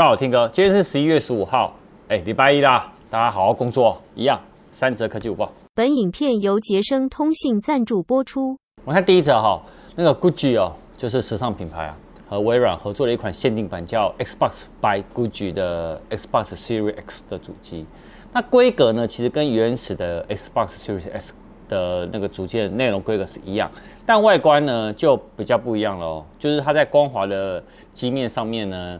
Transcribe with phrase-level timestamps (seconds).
[0.00, 1.74] 大家好，听哥，今天是十一月十五号，
[2.08, 4.40] 哎，礼拜一啦，大家好好工作，一样。
[4.72, 5.52] 三则科技午报。
[5.74, 8.56] 本影片由杰生通信赞助播出。
[8.86, 9.60] 我看第一则哈，
[9.96, 17.84] 那个 Gucci 哦，就是时尚品牌啊，和微软合作了一款限定版叫 Xbox by Gucci 的 Xbox Series X 的主机。
[18.32, 21.34] 那规格呢，其实跟原始的 Xbox Series S
[21.68, 23.70] 的那个组件内容规格是一样，
[24.06, 27.62] 但外观呢就比较不一样了哦，就是它在光滑的
[27.92, 28.98] 机面上面呢。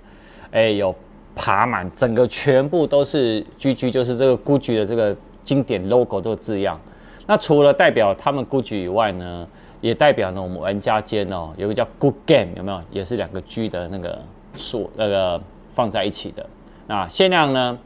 [0.53, 0.95] 哎，有
[1.35, 6.79] 爬满整个全部都是 GG，就是这个 GUCCI 的这个经典 logo 这个字样。
[7.27, 9.47] 那除了代表他们 GUCCI 以外呢，
[9.81, 12.81] 也代表呢我们玩家间哦有个叫 Good Game 有没有？
[12.91, 14.19] 也是两个 G 的那个
[14.57, 15.41] 数那个
[15.73, 16.45] 放在一起的。
[16.87, 17.79] 那限量呢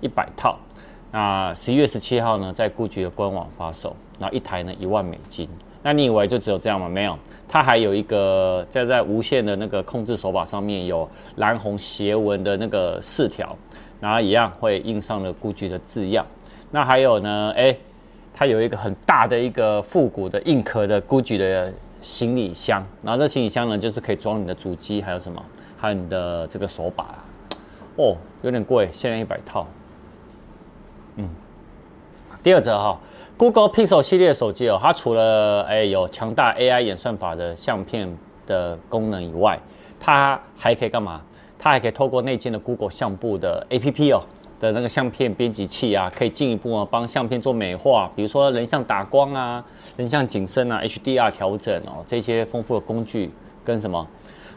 [0.00, 0.58] 一百套。
[1.10, 5.48] 那十一月十七号呢在 GUCCI 的官网发售，那一台呢一万美金。
[5.82, 6.88] 那你以为就只有这样吗？
[6.88, 7.18] 没有。
[7.48, 13.54] 它还有一个在在无线的那个控制手把上面有蓝红斜纹的那个饰条，
[14.00, 16.24] 然后一样会印上了 GUCCI 的字样。
[16.70, 17.76] 那还有呢，哎，
[18.32, 25.44] 它有一个很大的一个复古的硬壳的 GUCCI 的行李箱，然后这行李箱呢就是可以装你的主机，还有什么？
[25.76, 27.14] 还有你的这个手把。
[27.96, 29.66] 哦，有点贵，限量一百套。
[31.16, 31.28] 嗯，
[32.42, 32.98] 第二则哈。
[33.38, 39.58] Google Pixel 系列手机哦，它除了哎有强大 AI 演算法的相片的功能以外，
[39.98, 41.20] 它还可以干嘛？
[41.58, 44.22] 它还可以透过内建的 Google 相簿的 APP 哦
[44.60, 49.64] 的那个相片编辑器啊，可以进一步啊帮相片做美化，比如说人像打光啊、
[49.96, 53.30] 人像景深啊、HDR 调整哦这些丰富的工具
[53.64, 54.06] 跟什么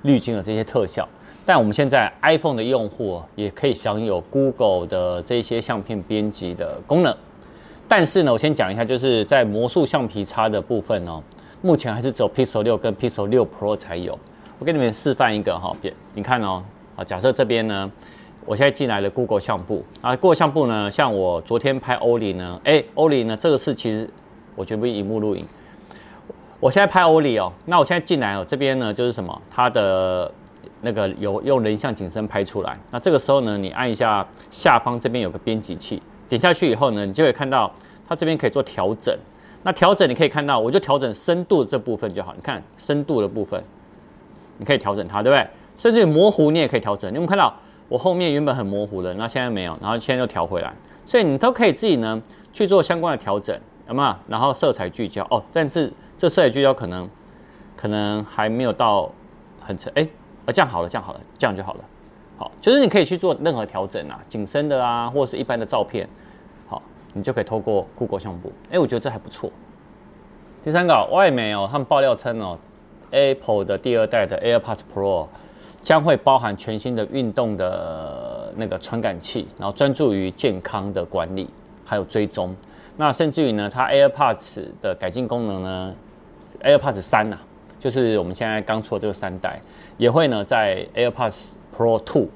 [0.03, 1.07] 滤镜的这些特效。
[1.43, 7.15] 但我们现在 iPhone 的用户也可以享有 Google 的这些相片编辑的功能。
[7.87, 11.21] 但是呢，我先讲一下，就是在魔术橡皮擦的部分哦，
[11.61, 14.17] 目前还是只有 Pixel 六跟 Pixel 六 Pro 才有。
[14.57, 16.63] 我给你们示范一个哈，别你看哦，
[16.95, 17.91] 啊，假设这边呢，
[18.45, 24.09] 我现在进来了 Google 相簿啊，Google 相簿呢，像我昨天拍欧里呢，哎，欧里呢，这个是其实
[24.55, 25.45] 我绝不荧幕录影。
[26.59, 30.31] 我现在拍欧里哦，那我现在进来哦，这边呢就是什么，它的
[30.81, 32.79] 那个有用人像景深拍出来。
[32.89, 36.01] 那这个时候呢，你按一下下方这边有个编辑器。
[36.29, 37.71] 点下去以后呢，你就会看到
[38.07, 39.17] 它这边可以做调整。
[39.63, 42.33] 那调整你可以看到，我就调整深度这部分就好。
[42.35, 43.63] 你看深度的部分，
[44.57, 45.47] 你可以调整它，对不对？
[45.75, 47.11] 甚至模糊你也可以调整。
[47.11, 47.53] 你有没有看到
[47.89, 50.71] 我后面原本很模糊的，那现在没有，然后现在又调回来。
[51.03, 52.21] 所以你都可以自己呢
[52.53, 54.15] 去做相关的调整，有没有？
[54.27, 57.09] 然后色彩聚焦哦，但是这色彩聚焦可能
[57.75, 59.11] 可能还没有到
[59.59, 59.91] 很沉。
[59.95, 60.07] 哎，
[60.45, 61.79] 啊这样好了，这样好了，这样就好了。
[62.37, 66.07] 好，就是你可以去做任何调整啊，景深的啊，或者是一般的照片，
[66.67, 66.81] 好，
[67.13, 68.51] 你就可以透过 Google 相簿。
[68.71, 69.49] 哎，我觉得这还不错。
[70.63, 72.57] 第三个，外媒哦，他们爆料称哦
[73.11, 75.27] ，Apple 的第二代的 AirPods Pro
[75.81, 81.47] 将会包含全新的运动的那个传感器，然后专注于健康的管理
[81.85, 82.55] 还有追踪。
[82.97, 85.95] 那甚至于呢，它 AirPods 的改进功能呢
[86.63, 87.37] ，AirPods 三呐、
[87.85, 89.61] 就是我们现在刚出的这个三代，
[89.95, 92.29] 也会呢在 AirPods Pro Two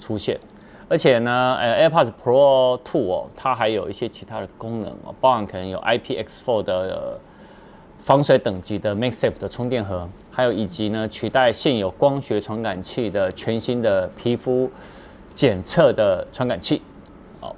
[0.00, 0.40] 出现，
[0.88, 7.20] 而且呢，呃，AirPods Pro Two 哦，它还有一些其他的功能哦，包含可能有 IPX4 的
[7.98, 14.70] 防水等级的 MagSafe 的充电盒，还有以及呢，取代现有光学传感器的全新的皮肤
[15.34, 16.80] 检测的传感器。
[17.40, 17.54] 哦，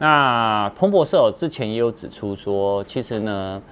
[0.00, 3.62] 那彭博社之前也有指出说，其实呢，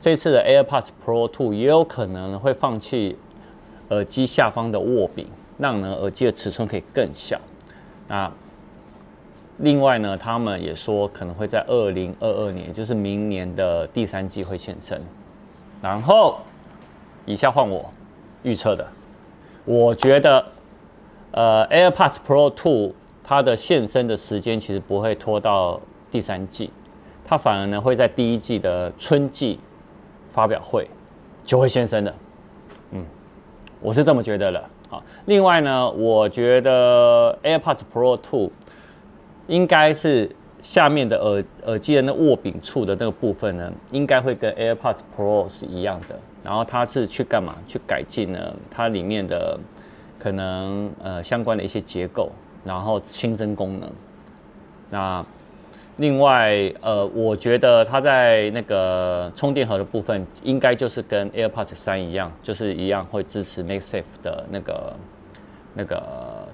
[0.00, 3.16] 这次的 AirPods Pro Two 也有可能会放弃
[3.90, 5.26] 耳机下方的握柄。
[5.58, 7.40] 让呢耳机的尺寸可以更小。
[8.08, 8.30] 那
[9.56, 15.00] 另外呢，他们也说可能会在二零二二年，就是明年的第三季会现身。
[15.80, 16.40] 然后，
[17.24, 17.90] 以下换我
[18.42, 18.86] 预测的，
[19.64, 20.44] 我觉得
[21.30, 22.92] 呃 AirPods Pro Two
[23.24, 25.80] 它的现身的时间其实不会拖到
[26.10, 26.70] 第三季，
[27.24, 29.58] 它反而呢会在第一季的春季
[30.36, 30.86] 发表会
[31.44, 32.14] 就会现身的。
[32.90, 33.02] 嗯，
[33.80, 34.62] 我是这么觉得的。
[34.90, 38.50] 好，另外呢，我觉得 AirPods Pro 2
[39.46, 40.30] 应该是
[40.60, 46.14] 下面的耳耳机的那握柄处的那个部分呢，应该会跟 AirPods Pro 是一样的。
[46.44, 47.54] 然后它是去干嘛？
[47.66, 48.54] 去改进呢？
[48.70, 49.58] 它里面的
[50.18, 52.30] 可能呃相关的一些结构，
[52.62, 53.90] 然后新增功能。
[54.90, 55.24] 那
[55.98, 64.96] 另外，呃，我觉得它在那个充电盒的部分，应该就是跟 AirPods 三一样，就是一样会支持 MagSafe 的那个
[65.72, 66.02] 那个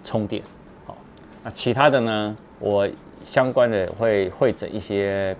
[0.05, 0.41] 充电。
[0.87, 0.97] 好，
[1.43, 2.89] 那其他的呢，我
[3.25, 5.37] 相关的会汇整一些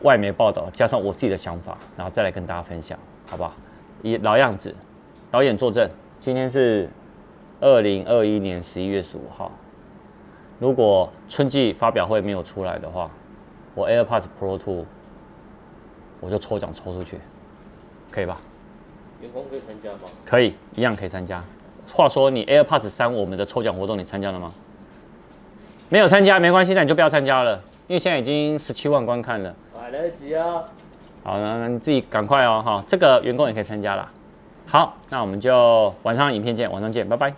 [0.00, 3.54] 外媒报道，加上我自己的想法，然后再来跟大家分享，好不好？
[4.02, 4.74] 以老样子，
[5.30, 5.86] 导演作证，
[6.18, 6.88] 今天是
[7.60, 9.52] 二零二一年十一月十五号，
[10.58, 13.10] 如果春季发表会没有出来的话，
[13.74, 14.84] 我 AirPods Pro 2
[16.20, 17.18] 我就抽奖抽出去，
[18.10, 18.38] 可以吧？
[19.20, 20.00] 员工可以参加吗？
[20.24, 21.42] 可以，一样可以参加。
[21.90, 24.52] 话说你 AirPods 三我们的抽奖活动你参加了吗？
[25.88, 29.54] 没有参加没关系，那你就不要参加了，因为现在已经十七万观看了。
[29.80, 30.64] 来得及啊！
[31.24, 34.10] 好，那你自己赶快哦，哈，这个员工也可以参加啦。
[34.66, 37.32] 好，那我们就晚上影片见，晚上见，拜拜。